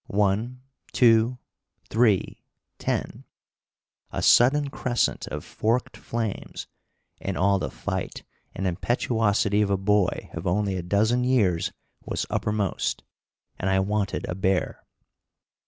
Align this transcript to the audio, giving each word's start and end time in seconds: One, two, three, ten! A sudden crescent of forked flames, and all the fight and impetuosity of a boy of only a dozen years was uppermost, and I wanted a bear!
One, 0.07 0.63
two, 0.93 1.37
three, 1.91 2.41
ten! 2.79 3.23
A 4.09 4.23
sudden 4.23 4.71
crescent 4.71 5.27
of 5.27 5.45
forked 5.45 5.95
flames, 5.95 6.65
and 7.21 7.37
all 7.37 7.59
the 7.59 7.69
fight 7.69 8.23
and 8.55 8.65
impetuosity 8.65 9.61
of 9.61 9.69
a 9.69 9.77
boy 9.77 10.31
of 10.33 10.47
only 10.47 10.75
a 10.75 10.81
dozen 10.81 11.23
years 11.23 11.71
was 12.03 12.25
uppermost, 12.31 13.03
and 13.59 13.69
I 13.69 13.79
wanted 13.79 14.25
a 14.27 14.33
bear! 14.33 14.83